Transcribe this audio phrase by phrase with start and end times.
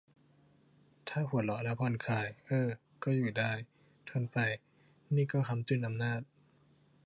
[1.07, 2.67] ถ้าหัวเราะแล้วผ่อนคลาย เอ้อ
[3.03, 3.51] ก็อยู่ได้
[4.09, 4.37] ทนไป
[5.15, 6.21] นี่ก็ค้ำจุนอำนาจ